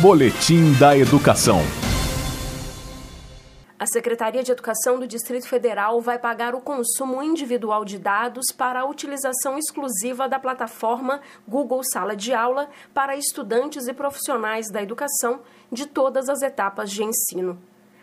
Boletim 0.00 0.74
da 0.78 0.96
Educação. 0.96 1.58
A 3.76 3.84
Secretaria 3.84 4.44
de 4.44 4.52
Educação 4.52 4.96
do 4.96 5.08
Distrito 5.08 5.48
Federal 5.48 6.00
vai 6.00 6.20
pagar 6.20 6.54
o 6.54 6.60
consumo 6.60 7.20
individual 7.20 7.84
de 7.84 7.98
dados 7.98 8.52
para 8.56 8.82
a 8.82 8.84
utilização 8.84 9.58
exclusiva 9.58 10.28
da 10.28 10.38
plataforma 10.38 11.20
Google 11.48 11.82
Sala 11.82 12.14
de 12.14 12.32
Aula 12.32 12.68
para 12.94 13.16
estudantes 13.16 13.88
e 13.88 13.92
profissionais 13.92 14.70
da 14.70 14.80
educação 14.80 15.40
de 15.72 15.84
todas 15.84 16.28
as 16.28 16.42
etapas 16.42 16.92
de 16.92 17.02
ensino. 17.02 17.58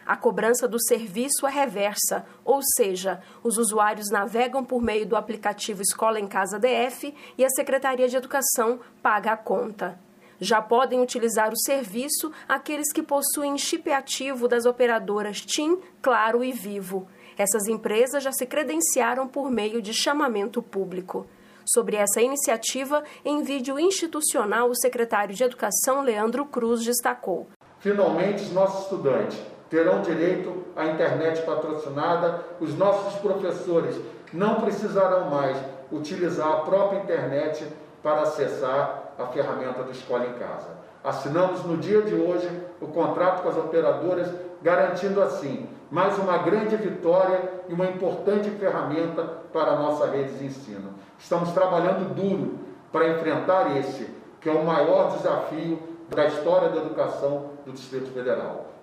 A 0.05 0.17
cobrança 0.17 0.67
do 0.67 0.83
serviço 0.83 1.47
é 1.47 1.49
reversa, 1.49 2.25
ou 2.43 2.59
seja, 2.75 3.21
os 3.41 3.57
usuários 3.57 4.11
navegam 4.11 4.65
por 4.65 4.81
meio 4.81 5.05
do 5.05 5.15
aplicativo 5.15 5.81
Escola 5.81 6.19
em 6.19 6.27
Casa 6.27 6.59
DF 6.59 7.15
e 7.37 7.45
a 7.45 7.49
Secretaria 7.51 8.09
de 8.09 8.17
Educação 8.17 8.81
paga 9.01 9.31
a 9.31 9.37
conta. 9.37 10.03
Já 10.39 10.61
podem 10.61 11.01
utilizar 11.01 11.51
o 11.51 11.57
serviço 11.57 12.31
aqueles 12.47 12.91
que 12.91 13.01
possuem 13.01 13.57
chip 13.57 13.91
ativo 13.91 14.47
das 14.47 14.65
operadoras 14.65 15.41
TIM, 15.41 15.77
Claro 16.01 16.43
e 16.43 16.51
Vivo. 16.51 17.07
Essas 17.37 17.67
empresas 17.67 18.23
já 18.23 18.31
se 18.31 18.45
credenciaram 18.45 19.27
por 19.27 19.49
meio 19.51 19.81
de 19.81 19.93
chamamento 19.93 20.61
público. 20.61 21.25
Sobre 21.65 21.95
essa 21.95 22.21
iniciativa, 22.21 23.03
em 23.23 23.41
vídeo 23.41 23.79
institucional, 23.79 24.69
o 24.69 24.75
secretário 24.75 25.33
de 25.33 25.43
Educação, 25.43 26.03
Leandro 26.03 26.45
Cruz, 26.45 26.83
destacou: 26.83 27.47
Finalmente, 27.79 28.43
os 28.43 28.51
nossos 28.51 28.83
estudantes 28.83 29.37
terão 29.69 30.01
direito 30.01 30.63
à 30.75 30.85
internet 30.85 31.41
patrocinada, 31.41 32.45
os 32.59 32.77
nossos 32.77 33.19
professores 33.19 33.99
não 34.31 34.61
precisarão 34.61 35.29
mais 35.29 35.57
utilizar 35.91 36.47
a 36.47 36.59
própria 36.61 36.99
internet 36.99 37.65
para 38.03 38.21
acessar 38.21 39.04
a 39.17 39.25
ferramenta 39.27 39.83
do 39.83 39.91
Escola 39.91 40.25
em 40.25 40.33
Casa. 40.33 40.69
Assinamos 41.03 41.63
no 41.63 41.77
dia 41.77 42.01
de 42.01 42.15
hoje 42.15 42.49
o 42.81 42.87
contrato 42.87 43.43
com 43.43 43.49
as 43.49 43.57
operadoras, 43.57 44.31
garantindo 44.61 45.21
assim 45.21 45.67
mais 45.91 46.17
uma 46.17 46.39
grande 46.39 46.75
vitória 46.75 47.39
e 47.69 47.73
uma 47.73 47.85
importante 47.85 48.49
ferramenta 48.49 49.23
para 49.53 49.71
a 49.71 49.79
nossa 49.79 50.07
rede 50.07 50.37
de 50.37 50.45
ensino. 50.45 50.93
Estamos 51.17 51.51
trabalhando 51.51 52.13
duro 52.13 52.59
para 52.91 53.09
enfrentar 53.09 53.77
esse, 53.77 54.09
que 54.41 54.49
é 54.49 54.51
o 54.51 54.65
maior 54.65 55.11
desafio 55.15 55.79
da 56.09 56.25
história 56.25 56.69
da 56.69 56.77
educação 56.77 57.51
do 57.65 57.71
Distrito 57.71 58.11
Federal. 58.11 58.74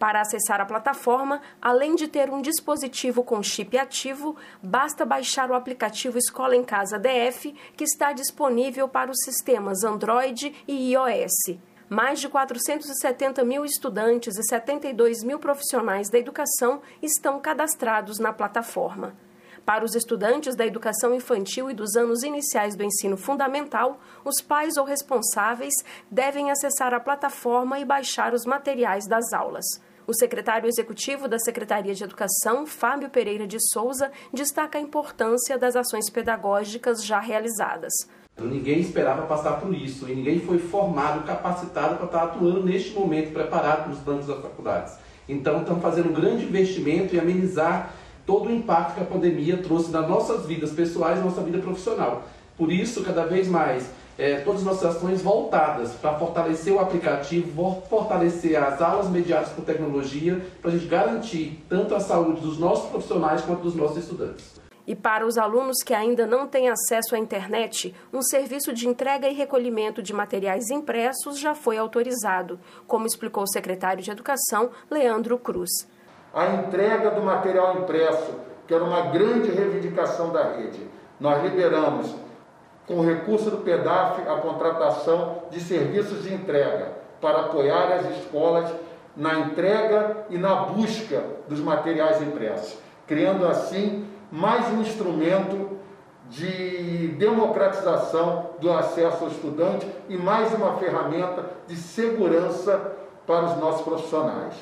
Para 0.00 0.22
acessar 0.22 0.62
a 0.62 0.64
plataforma, 0.64 1.42
além 1.60 1.94
de 1.94 2.08
ter 2.08 2.30
um 2.30 2.40
dispositivo 2.40 3.22
com 3.22 3.42
chip 3.42 3.76
ativo, 3.76 4.34
basta 4.62 5.04
baixar 5.04 5.50
o 5.50 5.54
aplicativo 5.54 6.16
Escola 6.16 6.56
em 6.56 6.64
Casa 6.64 6.98
DF, 6.98 7.54
que 7.76 7.84
está 7.84 8.10
disponível 8.14 8.88
para 8.88 9.10
os 9.10 9.18
sistemas 9.22 9.84
Android 9.84 10.54
e 10.66 10.94
iOS. 10.94 11.58
Mais 11.86 12.18
de 12.18 12.30
470 12.30 13.44
mil 13.44 13.62
estudantes 13.62 14.38
e 14.38 14.42
72 14.42 15.22
mil 15.22 15.38
profissionais 15.38 16.08
da 16.08 16.18
educação 16.18 16.80
estão 17.02 17.38
cadastrados 17.38 18.18
na 18.18 18.32
plataforma. 18.32 19.14
Para 19.66 19.84
os 19.84 19.94
estudantes 19.94 20.56
da 20.56 20.64
educação 20.64 21.14
infantil 21.14 21.70
e 21.70 21.74
dos 21.74 21.94
anos 21.94 22.22
iniciais 22.22 22.74
do 22.74 22.82
ensino 22.82 23.18
fundamental, 23.18 24.00
os 24.24 24.40
pais 24.40 24.78
ou 24.78 24.86
responsáveis 24.86 25.74
devem 26.10 26.50
acessar 26.50 26.94
a 26.94 27.00
plataforma 27.00 27.78
e 27.78 27.84
baixar 27.84 28.32
os 28.32 28.46
materiais 28.46 29.06
das 29.06 29.34
aulas. 29.34 29.66
O 30.10 30.12
secretário 30.12 30.68
executivo 30.68 31.28
da 31.28 31.38
Secretaria 31.38 31.94
de 31.94 32.02
Educação, 32.02 32.66
Fábio 32.66 33.08
Pereira 33.10 33.46
de 33.46 33.58
Souza, 33.72 34.10
destaca 34.34 34.76
a 34.76 34.80
importância 34.80 35.56
das 35.56 35.76
ações 35.76 36.10
pedagógicas 36.10 37.04
já 37.04 37.20
realizadas. 37.20 37.92
Ninguém 38.36 38.80
esperava 38.80 39.24
passar 39.28 39.60
por 39.60 39.72
isso 39.72 40.08
e 40.08 40.14
ninguém 40.16 40.40
foi 40.40 40.58
formado, 40.58 41.24
capacitado 41.24 41.94
para 41.94 42.06
estar 42.06 42.22
atuando 42.24 42.64
neste 42.64 42.92
momento, 42.92 43.32
preparado 43.32 43.84
para 43.84 43.92
os 43.92 44.00
planos 44.00 44.26
das 44.26 44.42
faculdades. 44.42 44.94
Então, 45.28 45.60
estamos 45.60 45.80
fazendo 45.80 46.10
um 46.10 46.12
grande 46.12 46.44
investimento 46.44 47.14
e 47.14 47.20
amenizar 47.20 47.94
todo 48.26 48.48
o 48.48 48.52
impacto 48.52 48.96
que 48.96 49.02
a 49.02 49.06
pandemia 49.06 49.58
trouxe 49.58 49.92
nas 49.92 50.08
nossas 50.08 50.44
vidas 50.44 50.72
pessoais 50.72 51.20
e 51.20 51.22
nossa 51.22 51.40
vida 51.40 51.58
profissional. 51.58 52.24
Por 52.58 52.72
isso, 52.72 53.04
cada 53.04 53.26
vez 53.26 53.46
mais, 53.46 53.88
é, 54.20 54.40
todas 54.40 54.60
as 54.60 54.66
nossas 54.66 54.96
ações 54.96 55.22
voltadas 55.22 55.94
para 55.94 56.18
fortalecer 56.18 56.74
o 56.74 56.78
aplicativo, 56.78 57.82
fortalecer 57.88 58.62
as 58.62 58.82
aulas 58.82 59.08
mediadas 59.08 59.48
por 59.48 59.64
tecnologia, 59.64 60.38
para 60.60 60.70
a 60.70 60.74
gente 60.74 60.86
garantir 60.86 61.64
tanto 61.70 61.94
a 61.94 62.00
saúde 62.00 62.42
dos 62.42 62.58
nossos 62.58 62.90
profissionais 62.90 63.40
quanto 63.40 63.62
dos 63.62 63.74
nossos 63.74 63.96
estudantes. 63.96 64.60
E 64.86 64.94
para 64.94 65.26
os 65.26 65.38
alunos 65.38 65.82
que 65.82 65.94
ainda 65.94 66.26
não 66.26 66.46
têm 66.46 66.68
acesso 66.68 67.14
à 67.14 67.18
internet, 67.18 67.94
um 68.12 68.20
serviço 68.20 68.74
de 68.74 68.86
entrega 68.86 69.26
e 69.26 69.32
recolhimento 69.32 70.02
de 70.02 70.12
materiais 70.12 70.68
impressos 70.68 71.38
já 71.38 71.54
foi 71.54 71.78
autorizado, 71.78 72.60
como 72.86 73.06
explicou 73.06 73.44
o 73.44 73.50
secretário 73.50 74.02
de 74.02 74.10
Educação, 74.10 74.70
Leandro 74.90 75.38
Cruz. 75.38 75.70
A 76.34 76.46
entrega 76.56 77.10
do 77.10 77.22
material 77.22 77.78
impresso, 77.78 78.34
que 78.66 78.74
era 78.74 78.84
uma 78.84 79.12
grande 79.12 79.50
reivindicação 79.50 80.30
da 80.30 80.56
rede, 80.56 80.86
nós 81.18 81.42
liberamos 81.42 82.14
com 82.86 82.94
o 82.94 83.04
recurso 83.04 83.50
do 83.50 83.58
PEDAF, 83.58 84.22
a 84.22 84.36
contratação 84.36 85.42
de 85.50 85.60
serviços 85.60 86.22
de 86.22 86.34
entrega 86.34 86.92
para 87.20 87.40
apoiar 87.40 87.92
as 87.92 88.18
escolas 88.18 88.72
na 89.16 89.40
entrega 89.40 90.26
e 90.30 90.38
na 90.38 90.54
busca 90.54 91.22
dos 91.48 91.60
materiais 91.60 92.22
impressos, 92.22 92.78
criando 93.06 93.46
assim 93.46 94.06
mais 94.30 94.72
um 94.72 94.80
instrumento 94.80 95.78
de 96.30 97.08
democratização 97.18 98.50
do 98.60 98.72
acesso 98.72 99.24
ao 99.24 99.30
estudante 99.30 99.86
e 100.08 100.16
mais 100.16 100.54
uma 100.54 100.76
ferramenta 100.76 101.44
de 101.66 101.76
segurança 101.76 102.96
para 103.26 103.46
os 103.46 103.56
nossos 103.58 103.82
profissionais. 103.82 104.54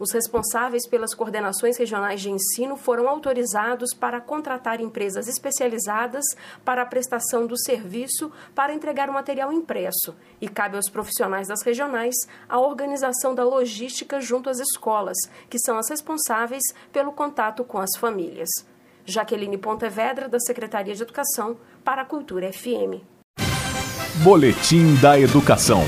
Os 0.00 0.12
responsáveis 0.12 0.86
pelas 0.88 1.12
coordenações 1.14 1.76
regionais 1.76 2.22
de 2.22 2.30
ensino 2.30 2.74
foram 2.74 3.06
autorizados 3.06 3.92
para 3.92 4.18
contratar 4.18 4.80
empresas 4.80 5.28
especializadas 5.28 6.24
para 6.64 6.80
a 6.80 6.86
prestação 6.86 7.46
do 7.46 7.54
serviço 7.58 8.32
para 8.54 8.72
entregar 8.72 9.10
o 9.10 9.12
material 9.12 9.52
impresso 9.52 10.16
e 10.40 10.48
cabe 10.48 10.76
aos 10.76 10.88
profissionais 10.88 11.48
das 11.48 11.60
regionais 11.60 12.14
a 12.48 12.58
organização 12.58 13.34
da 13.34 13.44
logística 13.44 14.22
junto 14.22 14.48
às 14.48 14.58
escolas, 14.58 15.18
que 15.50 15.58
são 15.58 15.76
as 15.76 15.90
responsáveis 15.90 16.62
pelo 16.90 17.12
contato 17.12 17.62
com 17.62 17.76
as 17.76 17.94
famílias. 17.98 18.48
Jaqueline 19.04 19.58
Pontevedra, 19.58 20.30
da 20.30 20.40
Secretaria 20.40 20.94
de 20.94 21.02
Educação, 21.02 21.58
para 21.84 22.00
a 22.02 22.06
Cultura 22.06 22.50
FM. 22.50 23.04
Boletim 24.22 24.94
da 25.02 25.20
Educação. 25.20 25.82